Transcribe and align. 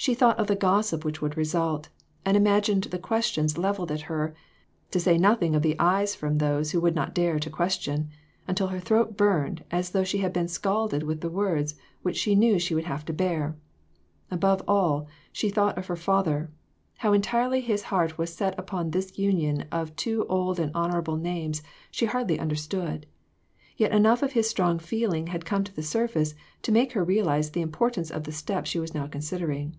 She 0.00 0.14
thought 0.14 0.38
of 0.40 0.46
the 0.46 0.56
gossip 0.56 1.04
which 1.04 1.20
would 1.20 1.36
result, 1.36 1.90
and 2.24 2.34
imagined 2.34 2.84
the 2.84 2.98
questions 2.98 3.58
levelled 3.58 3.92
at 3.92 4.00
her, 4.08 4.34
to 4.92 4.98
say 4.98 5.18
nothing 5.18 5.54
of 5.54 5.60
the 5.60 5.76
eyes 5.78 6.14
from 6.14 6.38
those 6.38 6.70
who 6.70 6.80
would 6.80 6.94
not 6.94 7.14
dare 7.14 7.38
to 7.38 7.50
question, 7.50 8.08
until 8.48 8.68
her 8.68 8.80
throat 8.80 9.18
burned 9.18 9.62
as 9.70 9.90
though 9.90 10.00
it 10.00 10.12
had 10.14 10.32
been 10.32 10.48
scalded 10.48 11.02
with 11.02 11.20
the 11.20 11.28
words 11.28 11.74
which 12.00 12.16
she 12.16 12.34
knew 12.34 12.58
she 12.58 12.74
would 12.74 12.86
have 12.86 13.04
to 13.04 13.12
bear. 13.12 13.56
Above 14.30 14.62
all, 14.66 15.06
she 15.32 15.50
thought 15.50 15.76
of 15.76 15.88
her 15.88 15.96
father; 15.96 16.50
how 16.96 17.12
entirely 17.12 17.60
his 17.60 17.82
heart 17.84 18.16
was 18.16 18.32
set 18.32 18.58
upon 18.58 18.90
this 18.92 19.18
union 19.18 19.66
of 19.70 19.94
two 19.96 20.24
old 20.30 20.58
and 20.58 20.72
honorable 20.74 21.18
names 21.18 21.62
she 21.90 22.06
hardly 22.06 22.38
understood; 22.38 23.04
yet 23.76 23.92
enough 23.92 24.22
of 24.22 24.32
his 24.32 24.48
strong 24.48 24.78
feeling 24.78 25.26
had 25.26 25.44
come 25.44 25.62
to 25.62 25.76
the 25.76 25.82
surface 25.82 26.34
to 26.62 26.72
make 26.72 26.92
her 26.94 27.04
realize 27.04 27.50
the 27.50 27.60
importance 27.60 28.10
of 28.10 28.24
the 28.24 28.32
step 28.32 28.64
she 28.64 28.78
was 28.80 28.94
now 28.94 29.06
considering. 29.06 29.76